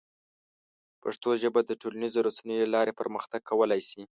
پښتو 1.03 1.29
ژبه 1.41 1.61
د 1.65 1.71
ټولنیزو 1.81 2.19
رسنیو 2.27 2.59
له 2.63 2.69
لارې 2.75 2.97
پرمختګ 2.99 3.41
کولی 3.49 3.81
شي. 3.89 4.01